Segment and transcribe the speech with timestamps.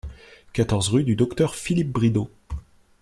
[0.53, 2.31] quatorze rue du Docteur Philippe Bridot